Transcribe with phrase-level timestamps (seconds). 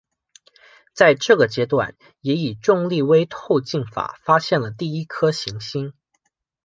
[0.95, 5.93] 在这个阶段也以重力微透镜法发现了第一颗行星。